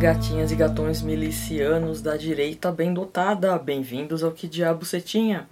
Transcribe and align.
Gatinhas 0.00 0.50
e 0.50 0.56
gatões 0.56 1.02
milicianos 1.02 2.00
da 2.00 2.16
direita 2.16 2.72
bem 2.72 2.94
dotada, 2.94 3.58
bem-vindos 3.58 4.24
ao 4.24 4.32
Que 4.32 4.48
Diabo 4.48 4.82
Você 4.82 4.98
Tinha. 4.98 5.46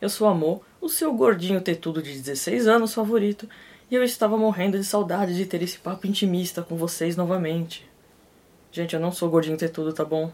Eu 0.00 0.08
sou 0.08 0.26
Amor, 0.26 0.62
o 0.80 0.88
seu 0.88 1.14
gordinho 1.14 1.60
tetudo 1.60 2.02
de 2.02 2.10
16 2.10 2.66
anos 2.66 2.92
favorito, 2.92 3.48
e 3.88 3.94
eu 3.94 4.02
estava 4.02 4.36
morrendo 4.36 4.76
de 4.76 4.84
saudade 4.84 5.36
de 5.36 5.46
ter 5.46 5.62
esse 5.62 5.78
papo 5.78 6.08
intimista 6.08 6.60
com 6.60 6.74
vocês 6.74 7.14
novamente. 7.14 7.88
Gente, 8.72 8.94
eu 8.96 9.00
não 9.00 9.12
sou 9.12 9.30
gordinho 9.30 9.56
tetudo, 9.56 9.92
tá 9.92 10.04
bom? 10.04 10.32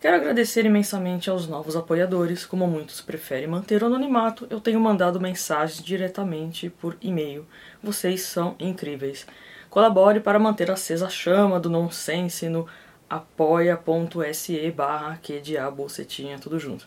Quero 0.00 0.14
agradecer 0.14 0.64
imensamente 0.64 1.28
aos 1.28 1.48
novos 1.48 1.74
apoiadores, 1.74 2.46
como 2.46 2.68
muitos 2.68 3.00
preferem 3.00 3.48
manter 3.48 3.82
o 3.82 3.86
anonimato, 3.86 4.46
eu 4.48 4.60
tenho 4.60 4.78
mandado 4.78 5.20
mensagens 5.20 5.82
diretamente 5.82 6.70
por 6.70 6.96
e-mail. 7.02 7.44
Vocês 7.82 8.20
são 8.20 8.54
incríveis. 8.60 9.26
Colabore 9.70 10.20
para 10.20 10.38
manter 10.38 10.70
acesa 10.70 11.06
a 11.06 11.10
chama 11.10 11.60
do 11.60 11.68
nonsense 11.68 12.48
no 12.48 12.66
apoia.se 13.08 14.70
barra 14.70 15.18
que 15.20 15.40
diabo 15.40 15.88
você 15.88 16.04
tinha 16.04 16.38
tudo 16.38 16.58
junto. 16.58 16.86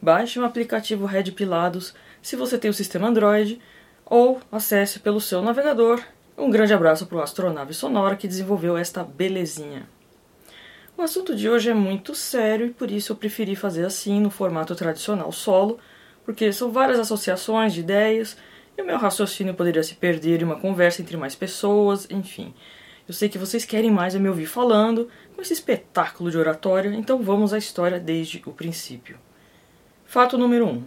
Baixe 0.00 0.38
o 0.38 0.44
aplicativo 0.44 1.06
Red 1.06 1.32
Pilados 1.32 1.94
se 2.22 2.36
você 2.36 2.56
tem 2.56 2.70
o 2.70 2.74
sistema 2.74 3.08
Android 3.08 3.60
ou 4.06 4.40
acesse 4.50 5.00
pelo 5.00 5.20
seu 5.20 5.42
navegador. 5.42 6.00
Um 6.36 6.50
grande 6.50 6.72
abraço 6.72 7.06
para 7.06 7.18
o 7.18 7.20
Astronave 7.20 7.74
Sonora 7.74 8.16
que 8.16 8.28
desenvolveu 8.28 8.76
esta 8.78 9.02
belezinha. 9.02 9.88
O 10.96 11.02
assunto 11.02 11.34
de 11.34 11.48
hoje 11.48 11.70
é 11.70 11.74
muito 11.74 12.14
sério 12.14 12.66
e 12.66 12.70
por 12.70 12.90
isso 12.90 13.12
eu 13.12 13.16
preferi 13.16 13.54
fazer 13.54 13.84
assim 13.84 14.20
no 14.20 14.30
formato 14.30 14.74
tradicional 14.74 15.30
solo, 15.30 15.78
porque 16.24 16.52
são 16.52 16.72
várias 16.72 16.98
associações 16.98 17.72
de 17.72 17.80
ideias 17.80 18.36
e 18.78 18.82
o 18.82 18.86
meu 18.86 18.96
raciocínio 18.96 19.54
poderia 19.54 19.82
se 19.82 19.96
perder 19.96 20.40
em 20.40 20.44
uma 20.44 20.60
conversa 20.60 21.02
entre 21.02 21.16
mais 21.16 21.34
pessoas, 21.34 22.06
enfim. 22.08 22.54
Eu 23.08 23.12
sei 23.12 23.28
que 23.28 23.36
vocês 23.36 23.64
querem 23.64 23.90
mais 23.90 24.14
eu 24.14 24.20
me 24.20 24.28
ouvir 24.28 24.46
falando 24.46 25.08
com 25.34 25.42
esse 25.42 25.52
espetáculo 25.52 26.30
de 26.30 26.38
oratória, 26.38 26.94
então 26.94 27.20
vamos 27.20 27.52
à 27.52 27.58
história 27.58 27.98
desde 27.98 28.40
o 28.46 28.52
princípio. 28.52 29.18
Fato 30.06 30.38
número 30.38 30.66
1. 30.66 30.68
Um. 30.68 30.84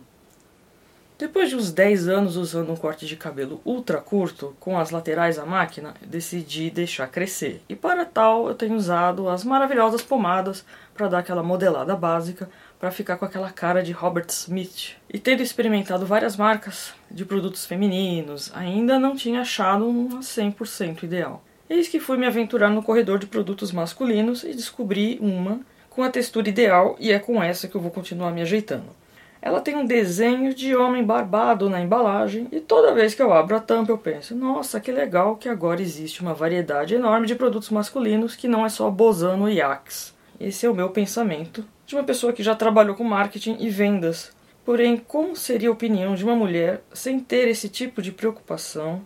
Depois 1.17 1.49
de 1.49 1.55
uns 1.55 1.71
10 1.71 2.07
anos 2.07 2.35
usando 2.35 2.71
um 2.71 2.75
corte 2.75 3.05
de 3.05 3.15
cabelo 3.15 3.61
ultra 3.63 3.99
curto, 3.99 4.55
com 4.59 4.79
as 4.79 4.89
laterais 4.89 5.37
à 5.37 5.45
máquina, 5.45 5.93
decidi 6.01 6.71
deixar 6.71 7.07
crescer. 7.07 7.61
E 7.69 7.75
para 7.75 8.05
tal, 8.05 8.47
eu 8.47 8.55
tenho 8.55 8.75
usado 8.75 9.29
as 9.29 9.43
maravilhosas 9.43 10.01
pomadas 10.01 10.65
para 10.95 11.07
dar 11.07 11.19
aquela 11.19 11.43
modelada 11.43 11.95
básica, 11.95 12.49
para 12.81 12.89
ficar 12.89 13.15
com 13.17 13.25
aquela 13.25 13.51
cara 13.51 13.83
de 13.83 13.91
Robert 13.91 14.25
Smith. 14.29 14.97
E 15.07 15.19
tendo 15.19 15.43
experimentado 15.43 16.03
várias 16.03 16.35
marcas 16.35 16.95
de 17.11 17.23
produtos 17.23 17.63
femininos, 17.63 18.51
ainda 18.55 18.97
não 18.97 19.15
tinha 19.15 19.41
achado 19.41 19.87
uma 19.87 20.21
100% 20.21 21.03
ideal. 21.03 21.43
Eis 21.69 21.87
que 21.87 21.99
fui 21.99 22.17
me 22.17 22.25
aventurar 22.25 22.71
no 22.71 22.81
corredor 22.81 23.19
de 23.19 23.27
produtos 23.27 23.71
masculinos 23.71 24.43
e 24.43 24.55
descobri 24.55 25.19
uma 25.21 25.59
com 25.91 26.01
a 26.01 26.09
textura 26.09 26.49
ideal 26.49 26.95
e 26.99 27.11
é 27.11 27.19
com 27.19 27.41
essa 27.41 27.67
que 27.67 27.75
eu 27.75 27.81
vou 27.81 27.91
continuar 27.91 28.31
me 28.31 28.41
ajeitando. 28.41 28.99
Ela 29.39 29.61
tem 29.61 29.75
um 29.75 29.85
desenho 29.85 30.51
de 30.51 30.75
homem 30.75 31.03
barbado 31.03 31.69
na 31.69 31.81
embalagem 31.81 32.47
e 32.51 32.59
toda 32.59 32.95
vez 32.95 33.13
que 33.13 33.21
eu 33.21 33.31
abro 33.31 33.55
a 33.55 33.59
tampa 33.59 33.91
eu 33.91 33.97
penso: 33.97 34.35
nossa, 34.35 34.79
que 34.79 34.91
legal 34.91 35.35
que 35.35 35.47
agora 35.47 35.83
existe 35.83 36.21
uma 36.21 36.33
variedade 36.33 36.95
enorme 36.95 37.27
de 37.27 37.35
produtos 37.35 37.69
masculinos 37.69 38.35
que 38.35 38.47
não 38.47 38.65
é 38.65 38.69
só 38.69 38.89
Bozano 38.89 39.47
e 39.47 39.61
Axe. 39.61 40.13
Esse 40.39 40.65
é 40.65 40.69
o 40.69 40.75
meu 40.75 40.89
pensamento 40.89 41.63
de 41.91 41.95
uma 41.97 42.03
pessoa 42.05 42.31
que 42.31 42.41
já 42.41 42.55
trabalhou 42.55 42.95
com 42.95 43.03
marketing 43.03 43.57
e 43.59 43.69
vendas. 43.69 44.31
Porém, 44.63 44.95
como 44.95 45.35
seria 45.35 45.67
a 45.67 45.73
opinião 45.73 46.15
de 46.15 46.23
uma 46.23 46.33
mulher 46.33 46.81
sem 46.93 47.19
ter 47.19 47.49
esse 47.49 47.67
tipo 47.67 48.01
de 48.01 48.13
preocupação? 48.13 49.01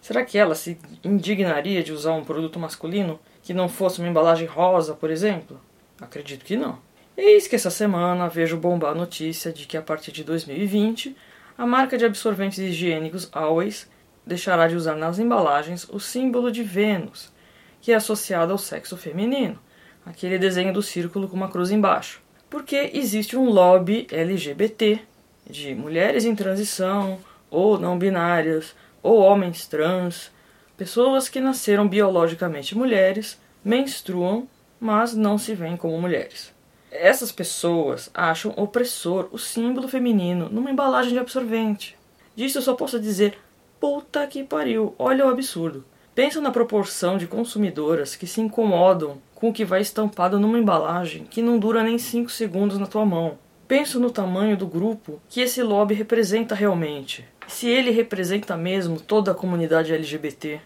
Será 0.00 0.24
que 0.24 0.38
ela 0.38 0.54
se 0.54 0.78
indignaria 1.02 1.82
de 1.82 1.92
usar 1.92 2.12
um 2.12 2.22
produto 2.22 2.56
masculino 2.56 3.18
que 3.42 3.52
não 3.52 3.68
fosse 3.68 3.98
uma 3.98 4.08
embalagem 4.08 4.46
rosa, 4.46 4.94
por 4.94 5.10
exemplo? 5.10 5.60
Acredito 6.00 6.44
que 6.44 6.56
não. 6.56 6.78
Eis 7.16 7.48
que 7.48 7.56
essa 7.56 7.70
semana 7.70 8.28
vejo 8.28 8.56
bombar 8.56 8.92
a 8.92 8.94
notícia 8.94 9.52
de 9.52 9.66
que 9.66 9.76
a 9.76 9.82
partir 9.82 10.12
de 10.12 10.22
2020 10.22 11.16
a 11.56 11.66
marca 11.66 11.98
de 11.98 12.04
absorventes 12.04 12.60
higiênicos 12.60 13.28
Always 13.32 13.90
deixará 14.24 14.68
de 14.68 14.76
usar 14.76 14.94
nas 14.94 15.18
embalagens 15.18 15.88
o 15.90 15.98
símbolo 15.98 16.52
de 16.52 16.62
Vênus, 16.62 17.32
que 17.80 17.90
é 17.90 17.96
associado 17.96 18.52
ao 18.52 18.58
sexo 18.58 18.96
feminino, 18.96 19.58
aquele 20.06 20.38
desenho 20.38 20.72
do 20.72 20.82
círculo 20.82 21.26
com 21.26 21.34
uma 21.34 21.48
cruz 21.48 21.72
embaixo 21.72 22.27
porque 22.50 22.90
existe 22.94 23.36
um 23.36 23.50
lobby 23.50 24.06
LGBT 24.10 25.00
de 25.48 25.74
mulheres 25.74 26.24
em 26.24 26.34
transição, 26.34 27.18
ou 27.50 27.78
não 27.78 27.98
binárias, 27.98 28.74
ou 29.02 29.18
homens 29.18 29.66
trans, 29.66 30.30
pessoas 30.76 31.28
que 31.28 31.40
nasceram 31.40 31.88
biologicamente 31.88 32.76
mulheres, 32.76 33.38
menstruam, 33.64 34.48
mas 34.80 35.14
não 35.14 35.38
se 35.38 35.54
veem 35.54 35.76
como 35.76 36.00
mulheres. 36.00 36.52
Essas 36.90 37.30
pessoas 37.30 38.10
acham 38.14 38.52
opressor 38.56 39.28
o 39.30 39.38
símbolo 39.38 39.88
feminino 39.88 40.48
numa 40.48 40.70
embalagem 40.70 41.12
de 41.12 41.18
absorvente. 41.18 41.96
Disso 42.34 42.58
eu 42.58 42.62
só 42.62 42.74
posso 42.74 42.98
dizer: 42.98 43.38
puta 43.78 44.26
que 44.26 44.42
pariu, 44.42 44.94
olha 44.98 45.26
o 45.26 45.28
absurdo. 45.28 45.84
Pensa 46.14 46.40
na 46.40 46.50
proporção 46.50 47.18
de 47.18 47.26
consumidoras 47.26 48.16
que 48.16 48.26
se 48.26 48.40
incomodam 48.40 49.18
com 49.38 49.50
o 49.50 49.52
que 49.52 49.64
vai 49.64 49.80
estampado 49.80 50.40
numa 50.40 50.58
embalagem 50.58 51.22
que 51.22 51.40
não 51.40 51.60
dura 51.60 51.84
nem 51.84 51.96
5 51.96 52.28
segundos 52.28 52.76
na 52.76 52.88
tua 52.88 53.06
mão. 53.06 53.38
Penso 53.68 54.00
no 54.00 54.10
tamanho 54.10 54.56
do 54.56 54.66
grupo 54.66 55.20
que 55.28 55.40
esse 55.40 55.62
lobby 55.62 55.94
representa 55.94 56.56
realmente, 56.56 57.24
se 57.46 57.68
ele 57.68 57.92
representa 57.92 58.56
mesmo 58.56 59.00
toda 59.00 59.30
a 59.30 59.34
comunidade 59.36 59.92
LGBT. 59.92 60.60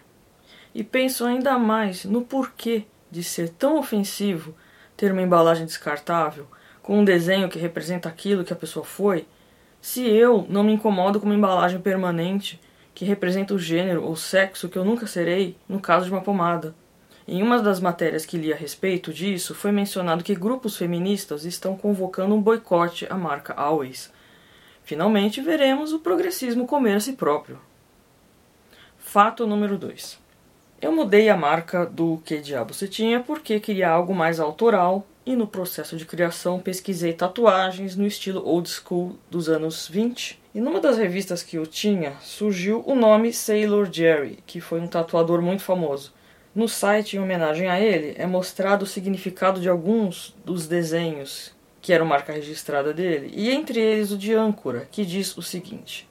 E 0.73 0.83
penso 0.83 1.23
ainda 1.23 1.59
mais 1.59 2.03
no 2.03 2.23
porquê 2.23 2.85
de 3.11 3.23
ser 3.23 3.49
tão 3.49 3.77
ofensivo 3.77 4.55
ter 4.97 5.11
uma 5.11 5.21
embalagem 5.21 5.67
descartável 5.67 6.47
com 6.81 6.97
um 6.97 7.05
desenho 7.05 7.49
que 7.49 7.59
representa 7.59 8.09
aquilo 8.09 8.43
que 8.43 8.53
a 8.53 8.55
pessoa 8.55 8.83
foi, 8.83 9.27
se 9.79 10.03
eu 10.09 10.47
não 10.49 10.63
me 10.63 10.73
incomodo 10.73 11.19
com 11.19 11.27
uma 11.27 11.35
embalagem 11.35 11.79
permanente 11.79 12.59
que 12.95 13.05
representa 13.05 13.53
o 13.53 13.59
gênero 13.59 14.03
ou 14.03 14.15
sexo 14.15 14.67
que 14.67 14.79
eu 14.79 14.83
nunca 14.83 15.05
serei 15.05 15.57
no 15.69 15.79
caso 15.79 16.05
de 16.07 16.11
uma 16.11 16.21
pomada. 16.21 16.73
Em 17.25 17.41
uma 17.41 17.61
das 17.61 17.79
matérias 17.79 18.25
que 18.25 18.37
li 18.37 18.51
a 18.51 18.55
respeito 18.55 19.13
disso, 19.13 19.55
foi 19.55 19.71
mencionado 19.71 20.23
que 20.23 20.35
grupos 20.35 20.75
feministas 20.75 21.45
estão 21.45 21.77
convocando 21.77 22.35
um 22.35 22.41
boicote 22.41 23.07
à 23.09 23.15
marca 23.15 23.53
Always. 23.53 24.11
Finalmente 24.83 25.39
veremos 25.39 25.93
o 25.93 25.99
progressismo 25.99 26.67
comer 26.67 26.95
a 26.95 26.99
si 26.99 27.13
próprio. 27.13 27.59
Fato 28.97 29.47
número 29.47 29.77
2. 29.77 30.19
Eu 30.81 30.91
mudei 30.91 31.29
a 31.29 31.37
marca 31.37 31.85
do 31.85 32.21
Que 32.25 32.39
Diabo 32.39 32.73
Você 32.73 32.89
Tinha 32.89 33.21
porque 33.21 33.57
queria 33.57 33.89
algo 33.89 34.13
mais 34.13 34.37
autoral 34.41 35.07
e 35.25 35.33
no 35.33 35.47
processo 35.47 35.95
de 35.95 36.05
criação 36.05 36.59
pesquisei 36.59 37.13
tatuagens 37.13 37.95
no 37.95 38.05
estilo 38.05 38.45
old 38.45 38.67
school 38.69 39.15
dos 39.31 39.47
anos 39.47 39.87
20. 39.87 40.41
E 40.53 40.59
numa 40.59 40.81
das 40.81 40.97
revistas 40.97 41.41
que 41.41 41.57
eu 41.57 41.65
tinha 41.65 42.17
surgiu 42.19 42.83
o 42.85 42.95
nome 42.95 43.31
Sailor 43.31 43.89
Jerry, 43.89 44.39
que 44.45 44.59
foi 44.59 44.81
um 44.81 44.87
tatuador 44.87 45.41
muito 45.41 45.63
famoso. 45.63 46.11
No 46.55 46.67
site, 46.67 47.17
em 47.17 47.19
homenagem 47.19 47.67
a 47.67 47.79
ele, 47.79 48.13
é 48.15 48.27
mostrado 48.27 48.83
o 48.83 48.87
significado 48.87 49.59
de 49.59 49.67
alguns 49.67 50.35
dos 50.45 50.67
desenhos 50.67 51.51
que 51.81 51.91
eram 51.91 52.05
marca 52.05 52.31
registrada 52.31 52.93
dele, 52.93 53.31
e 53.35 53.49
entre 53.49 53.79
eles 53.79 54.11
o 54.11 54.17
de 54.17 54.33
âncora, 54.35 54.87
que 54.91 55.03
diz 55.03 55.35
o 55.35 55.41
seguinte: 55.41 56.07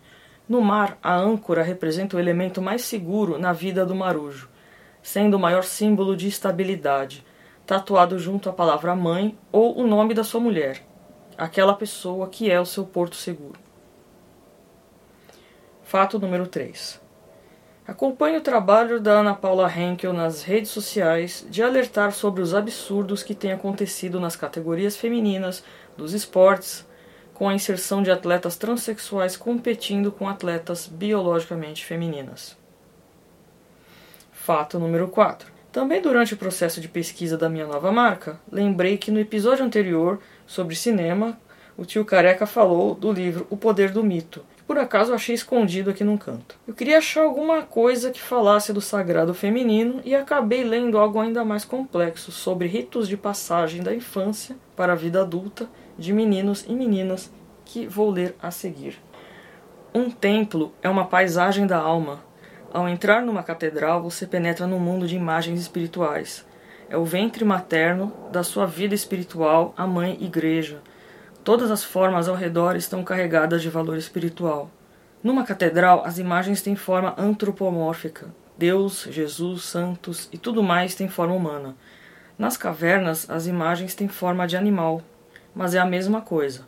No 0.48 0.60
mar, 0.60 0.98
a 1.00 1.16
âncora 1.16 1.62
representa 1.62 2.16
o 2.16 2.20
elemento 2.20 2.60
mais 2.60 2.82
seguro 2.82 3.38
na 3.38 3.52
vida 3.52 3.86
do 3.86 3.94
marujo, 3.94 4.50
sendo 5.00 5.36
o 5.36 5.40
maior 5.40 5.62
símbolo 5.62 6.16
de 6.16 6.26
estabilidade, 6.26 7.24
tatuado 7.64 8.18
junto 8.18 8.50
à 8.50 8.52
palavra 8.52 8.96
mãe 8.96 9.38
ou 9.52 9.78
o 9.78 9.86
nome 9.86 10.12
da 10.12 10.24
sua 10.24 10.40
mulher, 10.40 10.84
aquela 11.38 11.74
pessoa 11.74 12.28
que 12.28 12.50
é 12.50 12.60
o 12.60 12.66
seu 12.66 12.84
porto 12.84 13.14
seguro. 13.14 13.58
Fato 15.84 16.18
número 16.18 16.46
3. 16.46 17.01
Acompanhe 17.87 18.37
o 18.37 18.40
trabalho 18.40 19.00
da 19.00 19.19
Ana 19.19 19.34
Paula 19.34 19.69
Henkel 19.69 20.12
nas 20.12 20.44
redes 20.44 20.70
sociais 20.70 21.44
de 21.50 21.64
alertar 21.64 22.12
sobre 22.12 22.40
os 22.40 22.55
absurdos 22.55 23.25
que 23.25 23.34
têm 23.34 23.50
acontecido 23.50 24.20
nas 24.20 24.37
categorias 24.37 24.96
femininas 24.96 25.64
dos 25.96 26.12
esportes, 26.12 26.87
com 27.34 27.49
a 27.49 27.55
inserção 27.55 28.00
de 28.00 28.11
atletas 28.11 28.56
transexuais 28.56 29.37
competindo 29.37 30.12
com 30.12 30.29
atletas 30.29 30.87
biologicamente 30.87 31.84
femininas. 31.84 32.56
Fato 34.31 34.79
número 34.79 35.08
4. 35.08 35.50
Também 35.73 36.00
durante 36.00 36.34
o 36.34 36.37
processo 36.37 36.81
de 36.81 36.87
pesquisa 36.87 37.37
da 37.37 37.49
minha 37.49 37.67
nova 37.67 37.90
marca, 37.90 38.38
lembrei 38.50 38.96
que 38.96 39.11
no 39.11 39.19
episódio 39.19 39.64
anterior 39.64 40.20
sobre 40.46 40.76
cinema, 40.76 41.37
o 41.76 41.84
tio 41.84 42.05
Careca 42.05 42.46
falou 42.46 42.94
do 42.94 43.11
livro 43.11 43.44
O 43.50 43.56
Poder 43.56 43.90
do 43.90 44.05
Mito, 44.05 44.44
por 44.72 44.78
acaso 44.78 45.12
achei 45.12 45.34
escondido 45.34 45.90
aqui 45.90 46.02
num 46.02 46.16
canto. 46.16 46.58
Eu 46.66 46.72
queria 46.72 46.96
achar 46.96 47.24
alguma 47.24 47.60
coisa 47.60 48.10
que 48.10 48.19
falasse 48.19 48.72
do 48.72 48.80
sagrado 48.80 49.34
feminino 49.34 50.00
e 50.02 50.14
acabei 50.14 50.64
lendo 50.64 50.96
algo 50.96 51.20
ainda 51.20 51.44
mais 51.44 51.62
complexo 51.62 52.32
sobre 52.32 52.69
ritos 52.69 53.06
de 53.06 53.14
passagem 53.14 53.82
da 53.82 53.94
infância 53.94 54.56
para 54.74 54.94
a 54.94 54.96
vida 54.96 55.20
adulta 55.20 55.69
de 55.98 56.10
meninos 56.14 56.64
e 56.66 56.72
meninas 56.72 57.30
que 57.66 57.86
vou 57.86 58.08
ler 58.08 58.34
a 58.40 58.50
seguir. 58.50 58.98
Um 59.94 60.10
templo 60.10 60.72
é 60.80 60.88
uma 60.88 61.04
paisagem 61.04 61.66
da 61.66 61.76
alma. 61.76 62.24
Ao 62.72 62.88
entrar 62.88 63.20
numa 63.20 63.42
catedral, 63.42 64.02
você 64.02 64.26
penetra 64.26 64.66
num 64.66 64.80
mundo 64.80 65.06
de 65.06 65.16
imagens 65.16 65.60
espirituais. 65.60 66.46
é 66.88 66.96
o 66.96 67.04
ventre 67.04 67.44
materno 67.44 68.10
da 68.32 68.42
sua 68.42 68.64
vida 68.64 68.94
espiritual, 68.94 69.74
a 69.76 69.86
mãe 69.86 70.16
igreja. 70.19 70.80
Todas 71.44 71.72
as 71.72 71.82
formas 71.82 72.28
ao 72.28 72.36
redor 72.36 72.76
estão 72.76 73.02
carregadas 73.02 73.62
de 73.62 73.68
valor 73.68 73.96
espiritual. 73.96 74.70
Numa 75.24 75.44
catedral, 75.44 76.04
as 76.04 76.16
imagens 76.18 76.62
têm 76.62 76.76
forma 76.76 77.14
antropomórfica. 77.18 78.32
Deus, 78.56 79.08
Jesus, 79.10 79.64
santos 79.64 80.28
e 80.32 80.38
tudo 80.38 80.62
mais 80.62 80.94
tem 80.94 81.08
forma 81.08 81.34
humana. 81.34 81.76
Nas 82.38 82.56
cavernas, 82.56 83.28
as 83.28 83.48
imagens 83.48 83.92
têm 83.92 84.06
forma 84.06 84.46
de 84.46 84.56
animal, 84.56 85.02
mas 85.52 85.74
é 85.74 85.80
a 85.80 85.84
mesma 85.84 86.20
coisa. 86.20 86.64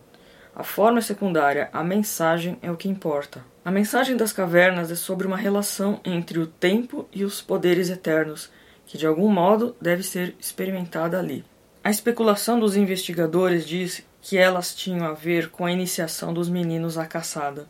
A 0.56 0.64
forma 0.64 0.98
é 0.98 1.02
secundária, 1.02 1.68
a 1.72 1.84
mensagem 1.84 2.58
é 2.60 2.70
o 2.70 2.76
que 2.76 2.88
importa. 2.88 3.44
A 3.64 3.70
mensagem 3.70 4.16
das 4.16 4.32
cavernas 4.32 4.90
é 4.90 4.96
sobre 4.96 5.26
uma 5.26 5.36
relação 5.36 6.00
entre 6.04 6.40
o 6.40 6.48
tempo 6.48 7.08
e 7.12 7.24
os 7.24 7.40
poderes 7.40 7.90
eternos, 7.90 8.50
que 8.86 8.98
de 8.98 9.06
algum 9.06 9.28
modo 9.28 9.76
deve 9.80 10.02
ser 10.02 10.34
experimentada 10.38 11.16
ali. 11.16 11.44
A 11.82 11.90
especulação 11.90 12.58
dos 12.58 12.76
investigadores 12.76 13.66
diz 13.66 14.04
que 14.24 14.38
elas 14.38 14.74
tinham 14.74 15.06
a 15.06 15.12
ver 15.12 15.50
com 15.50 15.66
a 15.66 15.70
iniciação 15.70 16.32
dos 16.32 16.48
meninos 16.48 16.96
à 16.96 17.04
caçada. 17.04 17.68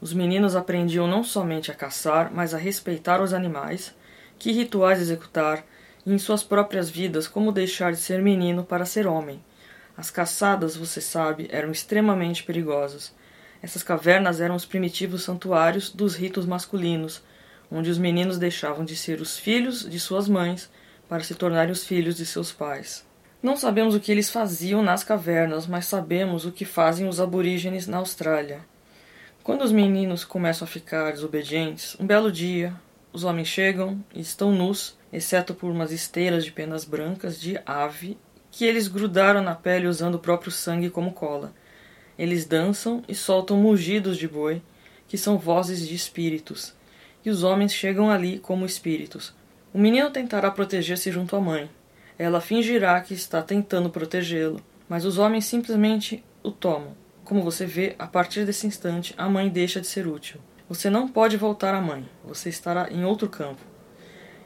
Os 0.00 0.14
meninos 0.14 0.56
aprendiam 0.56 1.06
não 1.06 1.22
somente 1.22 1.70
a 1.70 1.74
caçar, 1.74 2.32
mas 2.32 2.54
a 2.54 2.56
respeitar 2.56 3.20
os 3.20 3.34
animais, 3.34 3.94
que 4.38 4.50
rituais 4.50 4.98
executar, 4.98 5.62
e 6.06 6.10
em 6.10 6.16
suas 6.16 6.42
próprias 6.42 6.88
vidas 6.88 7.28
como 7.28 7.52
deixar 7.52 7.92
de 7.92 7.98
ser 7.98 8.22
menino 8.22 8.64
para 8.64 8.86
ser 8.86 9.06
homem. 9.06 9.44
As 9.94 10.10
caçadas, 10.10 10.74
você 10.74 11.02
sabe, 11.02 11.50
eram 11.52 11.70
extremamente 11.70 12.44
perigosas. 12.44 13.14
Essas 13.62 13.82
cavernas 13.82 14.40
eram 14.40 14.54
os 14.54 14.64
primitivos 14.64 15.22
santuários 15.22 15.90
dos 15.90 16.14
ritos 16.14 16.46
masculinos, 16.46 17.22
onde 17.70 17.90
os 17.90 17.98
meninos 17.98 18.38
deixavam 18.38 18.86
de 18.86 18.96
ser 18.96 19.20
os 19.20 19.38
filhos 19.38 19.86
de 19.86 20.00
suas 20.00 20.30
mães 20.30 20.70
para 21.06 21.22
se 21.22 21.34
tornarem 21.34 21.72
os 21.72 21.84
filhos 21.84 22.16
de 22.16 22.24
seus 22.24 22.50
pais. 22.50 23.09
Não 23.42 23.56
sabemos 23.56 23.94
o 23.94 24.00
que 24.00 24.12
eles 24.12 24.28
faziam 24.28 24.82
nas 24.82 25.02
cavernas, 25.02 25.66
mas 25.66 25.86
sabemos 25.86 26.44
o 26.44 26.52
que 26.52 26.66
fazem 26.66 27.08
os 27.08 27.18
aborígenes 27.18 27.86
na 27.86 27.96
Austrália. 27.96 28.60
Quando 29.42 29.62
os 29.62 29.72
meninos 29.72 30.24
começam 30.24 30.66
a 30.66 30.70
ficar 30.70 31.12
desobedientes, 31.12 31.96
um 31.98 32.06
belo 32.06 32.30
dia, 32.30 32.74
os 33.10 33.24
homens 33.24 33.48
chegam 33.48 34.04
e 34.14 34.20
estão 34.20 34.52
nus, 34.52 34.94
exceto 35.10 35.54
por 35.54 35.70
umas 35.70 35.90
esteiras 35.90 36.44
de 36.44 36.52
penas 36.52 36.84
brancas 36.84 37.40
de 37.40 37.58
ave 37.64 38.18
que 38.50 38.66
eles 38.66 38.88
grudaram 38.88 39.40
na 39.40 39.54
pele 39.54 39.86
usando 39.86 40.16
o 40.16 40.20
próprio 40.20 40.52
sangue 40.52 40.90
como 40.90 41.12
cola. 41.12 41.54
Eles 42.18 42.44
dançam 42.44 43.02
e 43.08 43.14
soltam 43.14 43.56
mugidos 43.56 44.18
de 44.18 44.28
boi, 44.28 44.60
que 45.08 45.16
são 45.16 45.38
vozes 45.38 45.88
de 45.88 45.94
espíritos, 45.94 46.74
e 47.24 47.30
os 47.30 47.42
homens 47.42 47.72
chegam 47.72 48.10
ali 48.10 48.38
como 48.38 48.66
espíritos. 48.66 49.32
O 49.72 49.78
menino 49.78 50.10
tentará 50.10 50.50
proteger-se 50.50 51.10
junto 51.10 51.34
à 51.34 51.40
mãe. 51.40 51.70
Ela 52.22 52.38
fingirá 52.38 53.00
que 53.00 53.14
está 53.14 53.40
tentando 53.40 53.88
protegê-lo, 53.88 54.60
mas 54.86 55.06
os 55.06 55.16
homens 55.16 55.46
simplesmente 55.46 56.22
o 56.42 56.50
tomam. 56.50 56.94
Como 57.24 57.42
você 57.42 57.64
vê, 57.64 57.96
a 57.98 58.06
partir 58.06 58.44
desse 58.44 58.66
instante, 58.66 59.14
a 59.16 59.26
mãe 59.26 59.48
deixa 59.48 59.80
de 59.80 59.86
ser 59.86 60.06
útil. 60.06 60.38
Você 60.68 60.90
não 60.90 61.08
pode 61.08 61.38
voltar 61.38 61.74
à 61.74 61.80
mãe, 61.80 62.06
você 62.22 62.50
estará 62.50 62.90
em 62.90 63.06
outro 63.06 63.26
campo. 63.26 63.62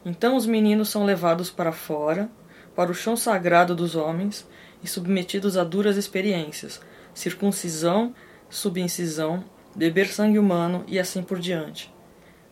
Então 0.04 0.36
os 0.36 0.46
meninos 0.46 0.88
são 0.88 1.04
levados 1.04 1.50
para 1.50 1.72
fora, 1.72 2.30
para 2.76 2.92
o 2.92 2.94
chão 2.94 3.16
sagrado 3.16 3.74
dos 3.74 3.96
homens, 3.96 4.46
e 4.80 4.86
submetidos 4.86 5.56
a 5.56 5.64
duras 5.64 5.96
experiências, 5.96 6.80
circuncisão, 7.12 8.14
subincisão, 8.48 9.42
beber 9.74 10.06
sangue 10.06 10.38
humano 10.38 10.84
e 10.86 10.96
assim 10.96 11.24
por 11.24 11.40
diante. 11.40 11.92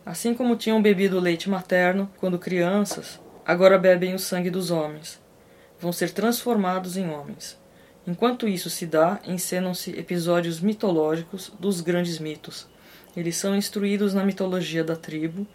Assim 0.05 0.33
como 0.33 0.57
tinham 0.57 0.81
bebido 0.81 1.17
leite 1.17 1.49
materno 1.49 2.11
quando 2.17 2.37
crianças, 2.37 3.21
agora 3.45 3.77
bebem 3.77 4.13
o 4.13 4.19
sangue 4.19 4.49
dos 4.49 4.71
homens. 4.71 5.21
Vão 5.79 5.91
ser 5.91 6.11
transformados 6.11 6.97
em 6.97 7.09
homens. 7.09 7.57
Enquanto 8.05 8.47
isso 8.47 8.69
se 8.69 8.85
dá, 8.85 9.19
encenam-se 9.25 9.91
episódios 9.91 10.59
mitológicos 10.59 11.51
dos 11.59 11.81
grandes 11.81 12.19
mitos. 12.19 12.67
Eles 13.15 13.37
são 13.37 13.55
instruídos 13.55 14.13
na 14.13 14.25
mitologia 14.25 14.83
da 14.83 14.95
tribo, 14.95 15.47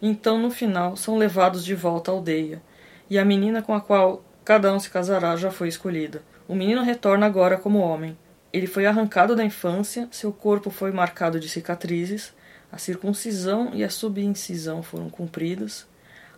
então 0.00 0.38
no 0.38 0.50
final 0.50 0.96
são 0.96 1.16
levados 1.16 1.64
de 1.64 1.74
volta 1.74 2.10
à 2.10 2.14
aldeia, 2.14 2.62
e 3.08 3.18
a 3.18 3.24
menina 3.24 3.62
com 3.62 3.74
a 3.74 3.80
qual 3.80 4.24
cada 4.44 4.72
um 4.72 4.78
se 4.78 4.90
casará 4.90 5.36
já 5.36 5.50
foi 5.50 5.68
escolhida. 5.68 6.22
O 6.46 6.54
menino 6.54 6.82
retorna 6.82 7.26
agora 7.26 7.56
como 7.56 7.78
homem. 7.78 8.16
Ele 8.52 8.66
foi 8.66 8.86
arrancado 8.86 9.34
da 9.34 9.44
infância, 9.44 10.08
seu 10.10 10.32
corpo 10.32 10.70
foi 10.70 10.92
marcado 10.92 11.40
de 11.40 11.48
cicatrizes, 11.48 12.32
a 12.70 12.78
circuncisão 12.78 13.70
e 13.74 13.82
a 13.82 13.90
subincisão 13.90 14.82
foram 14.82 15.10
cumpridas. 15.10 15.86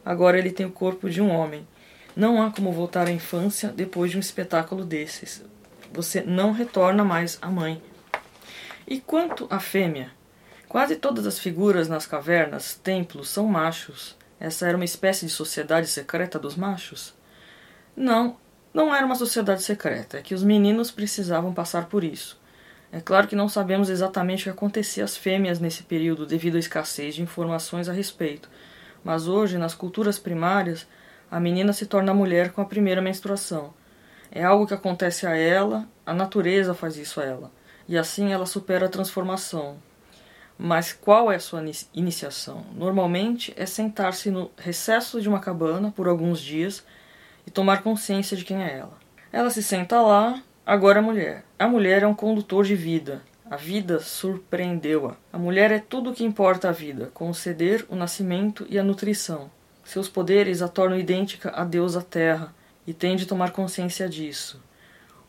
Agora 0.08 0.38
ele 0.38 0.50
tem 0.50 0.64
o 0.64 0.72
corpo 0.72 1.10
de 1.10 1.20
um 1.20 1.28
homem. 1.28 1.68
Não 2.16 2.42
há 2.42 2.50
como 2.50 2.72
voltar 2.72 3.06
à 3.06 3.12
infância 3.12 3.68
depois 3.68 4.10
de 4.10 4.16
um 4.16 4.20
espetáculo 4.20 4.82
desses. 4.82 5.44
Você 5.92 6.22
não 6.22 6.50
retorna 6.50 7.04
mais 7.04 7.36
à 7.42 7.50
mãe. 7.50 7.82
E 8.86 9.00
quanto 9.00 9.46
à 9.50 9.60
fêmea? 9.60 10.10
Quase 10.66 10.96
todas 10.96 11.26
as 11.26 11.38
figuras 11.38 11.90
nas 11.90 12.06
cavernas, 12.06 12.72
templos, 12.82 13.28
são 13.28 13.46
machos. 13.46 14.16
Essa 14.40 14.66
era 14.66 14.78
uma 14.78 14.84
espécie 14.86 15.26
de 15.26 15.30
sociedade 15.30 15.86
secreta 15.88 16.38
dos 16.38 16.56
machos? 16.56 17.12
Não, 17.94 18.38
não 18.72 18.94
era 18.94 19.04
uma 19.04 19.14
sociedade 19.14 19.62
secreta, 19.62 20.16
é 20.16 20.22
que 20.22 20.34
os 20.34 20.42
meninos 20.42 20.90
precisavam 20.90 21.52
passar 21.52 21.84
por 21.84 22.02
isso. 22.02 22.40
É 22.90 22.98
claro 22.98 23.28
que 23.28 23.36
não 23.36 23.46
sabemos 23.46 23.90
exatamente 23.90 24.40
o 24.40 24.44
que 24.44 24.50
acontecia 24.56 25.04
às 25.04 25.18
fêmeas 25.18 25.60
nesse 25.60 25.82
período 25.82 26.24
devido 26.24 26.56
à 26.56 26.58
escassez 26.58 27.14
de 27.14 27.20
informações 27.20 27.90
a 27.90 27.92
respeito, 27.92 28.48
mas 29.04 29.28
hoje, 29.28 29.58
nas 29.58 29.74
culturas 29.74 30.18
primárias, 30.18 30.86
a 31.30 31.38
menina 31.38 31.72
se 31.72 31.86
torna 31.86 32.14
mulher 32.14 32.52
com 32.52 32.60
a 32.60 32.64
primeira 32.64 33.02
menstruação. 33.02 33.72
É 34.30 34.44
algo 34.44 34.66
que 34.66 34.74
acontece 34.74 35.26
a 35.26 35.36
ela, 35.36 35.86
a 36.04 36.12
natureza 36.12 36.74
faz 36.74 36.96
isso 36.96 37.20
a 37.20 37.24
ela, 37.24 37.50
e 37.88 37.96
assim 37.96 38.32
ela 38.32 38.46
supera 38.46 38.86
a 38.86 38.90
transformação. 38.90 39.76
Mas 40.58 40.92
qual 40.92 41.30
é 41.30 41.36
a 41.36 41.40
sua 41.40 41.62
iniciação? 41.94 42.66
Normalmente 42.74 43.54
é 43.56 43.64
sentar-se 43.64 44.28
no 44.30 44.50
recesso 44.56 45.20
de 45.20 45.28
uma 45.28 45.38
cabana 45.38 45.92
por 45.94 46.08
alguns 46.08 46.40
dias 46.40 46.84
e 47.46 47.50
tomar 47.50 47.82
consciência 47.82 48.36
de 48.36 48.44
quem 48.44 48.62
é 48.62 48.78
ela. 48.78 48.98
Ela 49.30 49.50
se 49.50 49.62
senta 49.62 50.00
lá, 50.02 50.42
agora 50.66 50.98
a 50.98 51.02
mulher. 51.02 51.44
A 51.58 51.68
mulher 51.68 52.02
é 52.02 52.06
um 52.06 52.14
condutor 52.14 52.64
de 52.64 52.74
vida. 52.74 53.22
A 53.50 53.56
vida 53.56 53.98
surpreendeu-a. 53.98 55.16
A 55.32 55.38
mulher 55.38 55.70
é 55.70 55.78
tudo 55.78 56.10
o 56.10 56.14
que 56.14 56.22
importa 56.22 56.68
à 56.68 56.72
vida, 56.72 57.10
conceder 57.14 57.86
o 57.88 57.96
nascimento 57.96 58.66
e 58.68 58.78
a 58.78 58.84
nutrição. 58.84 59.50
Seus 59.82 60.06
poderes 60.06 60.60
a 60.60 60.68
tornam 60.68 60.98
idêntica 60.98 61.50
a 61.50 61.64
Deus 61.64 61.96
a 61.96 62.02
terra, 62.02 62.54
e 62.86 62.92
tem 62.92 63.16
de 63.16 63.24
tomar 63.24 63.52
consciência 63.52 64.06
disso. 64.06 64.62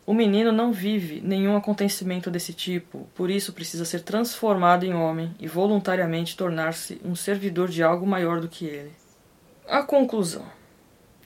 O 0.05 0.13
menino 0.13 0.51
não 0.51 0.73
vive 0.73 1.21
nenhum 1.21 1.55
acontecimento 1.55 2.29
desse 2.29 2.51
tipo, 2.51 3.07
por 3.15 3.29
isso 3.29 3.53
precisa 3.53 3.85
ser 3.85 4.01
transformado 4.01 4.85
em 4.85 4.93
homem 4.93 5.33
e 5.39 5.47
voluntariamente 5.47 6.35
tornar-se 6.35 6.99
um 7.05 7.15
servidor 7.15 7.69
de 7.69 7.83
algo 7.83 8.05
maior 8.05 8.41
do 8.41 8.49
que 8.49 8.65
ele. 8.65 8.91
A 9.67 9.81
conclusão. 9.83 10.45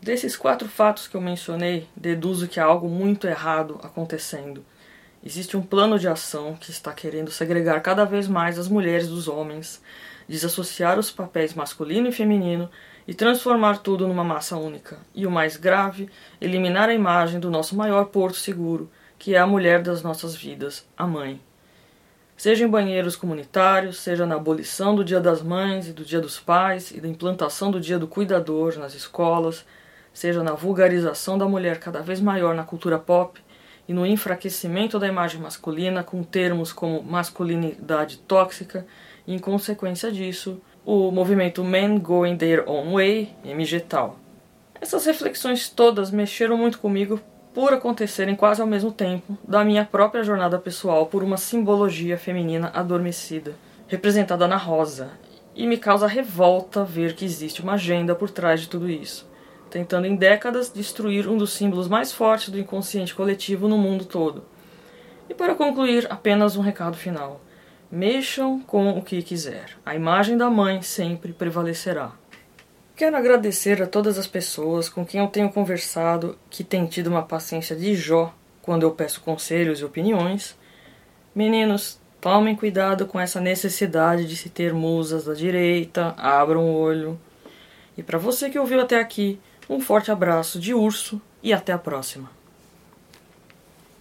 Desses 0.02 0.36
quatro 0.36 0.68
fatos 0.68 1.08
que 1.08 1.16
eu 1.16 1.22
mencionei, 1.22 1.88
deduzo 1.96 2.48
que 2.48 2.60
há 2.60 2.66
algo 2.66 2.90
muito 2.90 3.26
errado 3.26 3.80
acontecendo. 3.82 4.66
Existe 5.26 5.56
um 5.56 5.62
plano 5.62 5.98
de 5.98 6.06
ação 6.06 6.54
que 6.60 6.70
está 6.70 6.92
querendo 6.92 7.32
segregar 7.32 7.80
cada 7.82 8.04
vez 8.04 8.28
mais 8.28 8.60
as 8.60 8.68
mulheres 8.68 9.08
dos 9.08 9.30
homens, 9.30 9.82
desassociar 10.28 11.00
os 11.00 11.10
papéis 11.10 11.54
masculino 11.54 12.10
e 12.10 12.12
feminino 12.12 12.70
e 13.08 13.14
transformar 13.14 13.78
tudo 13.78 14.06
numa 14.06 14.24
massa 14.24 14.58
única. 14.58 14.98
E 15.16 15.26
o 15.26 15.32
mais 15.32 15.56
grave, 15.56 16.10
eliminar 16.42 16.90
a 16.90 16.94
imagem 16.94 17.40
do 17.40 17.50
nosso 17.50 17.74
maior 17.74 18.06
porto 18.08 18.36
seguro, 18.36 18.92
que 19.18 19.34
é 19.34 19.40
a 19.40 19.48
mulher 19.48 19.82
das 19.82 20.04
nossas 20.04 20.36
vidas, 20.36 20.86
a 20.98 21.08
mãe. 21.08 21.40
Seja 22.36 22.66
em 22.66 22.70
banheiros 22.70 23.16
comunitários, 23.16 24.00
seja 24.00 24.26
na 24.26 24.36
abolição 24.36 24.94
do 24.94 25.06
Dia 25.06 25.22
das 25.22 25.42
Mães 25.42 25.88
e 25.88 25.94
do 25.94 26.04
Dia 26.04 26.20
dos 26.20 26.38
Pais 26.38 26.92
e 26.92 27.00
da 27.00 27.08
implantação 27.08 27.72
do 27.72 27.80
Dia 27.80 27.98
do 27.98 28.08
Cuidador 28.08 28.78
nas 28.78 28.94
escolas, 28.94 29.66
seja 30.14 30.44
na 30.44 30.52
vulgarização 30.54 31.38
da 31.38 31.48
mulher 31.48 31.80
cada 31.80 32.02
vez 32.02 32.20
maior 32.20 32.54
na 32.54 32.64
cultura 32.64 33.00
pop 33.00 33.42
e 33.88 33.94
no 33.94 34.06
enfraquecimento 34.06 34.98
da 34.98 35.08
imagem 35.08 35.42
masculina 35.42 36.04
com 36.04 36.24
termos 36.24 36.72
como 36.72 37.04
masculinidade 37.04 38.18
tóxica, 38.20 38.86
e 39.28 39.34
em 39.34 39.40
consequência 39.40 40.12
disso, 40.12 40.62
o 40.86 41.12
movimento 41.12 41.64
Men 41.64 41.98
Going 41.98 42.38
Their 42.38 42.64
Own 42.68 42.94
Way, 42.94 43.34
MGTOW. 43.44 44.18
Essas 44.80 45.06
reflexões 45.06 45.70
todas 45.70 46.12
mexeram 46.12 46.58
muito 46.58 46.80
comigo 46.80 47.20
por 47.54 47.74
acontecerem 47.74 48.36
quase 48.36 48.62
ao 48.62 48.68
mesmo 48.68 48.92
tempo 48.92 49.38
da 49.48 49.64
minha 49.64 49.86
própria 49.86 50.24
jornada 50.24 50.58
pessoal 50.58 51.06
por 51.06 51.24
uma 51.24 51.38
simbologia 51.38 52.18
feminina 52.18 52.72
adormecida, 52.74 53.54
representada 53.88 54.48
na 54.48 54.58
rosa, 54.58 55.12
e 55.56 55.68
me 55.68 55.78
causa 55.78 56.08
revolta 56.08 56.84
ver 56.84 57.14
que 57.14 57.24
existe 57.24 57.62
uma 57.62 57.74
agenda 57.74 58.16
por 58.16 58.30
trás 58.30 58.62
de 58.62 58.68
tudo 58.68 58.90
isso 58.90 59.32
tentando 59.74 60.06
em 60.06 60.16
décadas 60.16 60.72
destruir 60.72 61.28
um 61.28 61.36
dos 61.36 61.52
símbolos 61.52 61.88
mais 61.88 62.12
fortes 62.12 62.50
do 62.50 62.60
inconsciente 62.60 63.16
coletivo 63.16 63.68
no 63.68 63.76
mundo 63.76 64.06
todo. 64.06 64.46
E 65.28 65.34
para 65.34 65.56
concluir, 65.56 66.06
apenas 66.12 66.56
um 66.56 66.62
recado 66.62 66.96
final. 66.96 67.42
Mexam 67.92 68.60
com 68.60 68.92
o 68.92 69.02
que 69.02 69.24
quiser. 69.24 69.72
A 69.84 69.96
imagem 69.96 70.38
da 70.38 70.48
mãe 70.48 70.84
sempre 70.84 71.34
prevalecerá. 71.34 72.12
Quero 72.96 73.18
agradecer 73.18 73.82
a 73.82 73.88
todas 73.88 74.20
as 74.20 74.28
pessoas 74.28 74.90
com 74.90 75.04
quem 75.04 75.22
eu 75.22 75.28
tenho 75.28 75.52
conversado 75.52 76.38
que 76.52 76.64
têm 76.64 76.86
tido 76.86 77.08
uma 77.08 77.24
paciência 77.24 77.76
de 77.76 77.96
Jó 77.96 78.32
quando 78.62 78.84
eu 78.84 78.92
peço 78.92 79.22
conselhos 79.22 79.80
e 79.80 79.86
opiniões. 79.86 80.56
Meninos, 81.34 82.00
tomem 82.22 82.56
cuidado 82.56 83.08
com 83.08 83.20
essa 83.20 83.42
necessidade 83.42 84.28
de 84.28 84.36
se 84.36 84.52
ter 84.52 84.72
musas 84.72 85.26
da 85.26 85.34
direita, 85.34 86.14
abram 86.16 86.64
o 86.64 86.76
olho. 86.76 87.20
E 87.98 88.04
para 88.04 88.20
você 88.20 88.52
que 88.52 88.60
ouviu 88.60 88.80
até 88.80 89.00
aqui, 89.00 89.40
um 89.70 89.80
forte 89.80 90.12
abraço 90.12 90.60
de 90.60 90.74
urso 90.74 91.22
e 91.42 91.54
até 91.54 91.72
a 91.72 91.78
próxima. 91.78 92.30